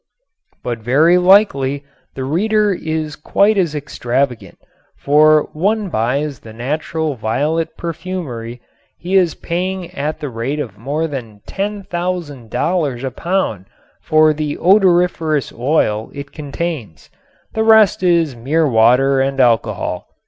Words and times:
But 0.63 0.79
very 0.79 1.19
likely 1.19 1.85
the 2.15 2.23
reader 2.23 2.73
is 2.73 3.15
quite 3.15 3.55
as 3.55 3.75
extravagant, 3.75 4.57
for 4.97 5.47
when 5.53 5.61
one 5.61 5.89
buys 5.91 6.39
the 6.39 6.53
natural 6.53 7.13
violet 7.13 7.77
perfumery 7.77 8.61
he 8.97 9.13
is 9.15 9.35
paying 9.35 9.91
at 9.91 10.19
the 10.19 10.29
rate 10.29 10.59
of 10.59 10.75
more 10.79 11.05
than 11.05 11.41
$10,000 11.47 13.03
a 13.03 13.11
pound 13.11 13.65
for 14.01 14.33
the 14.33 14.57
odoriferous 14.57 15.53
oil 15.53 16.09
it 16.15 16.31
contains; 16.31 17.11
the 17.53 17.63
rest 17.63 18.01
is 18.01 18.35
mere 18.35 18.67
water 18.67 19.21
and 19.21 19.39
alcohol. 19.39 20.07